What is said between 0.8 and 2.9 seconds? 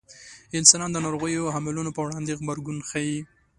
د ناروغیو حاملانو په وړاندې غبرګون